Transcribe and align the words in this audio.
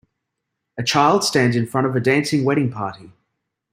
A 0.79 0.83
child 0.83 1.23
stands 1.23 1.55
in 1.55 1.67
front 1.67 1.85
of 1.85 1.95
a 1.95 1.99
dancing 1.99 2.43
wedding 2.43 2.71
party. 2.71 3.11